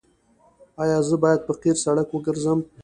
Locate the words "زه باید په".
1.07-1.53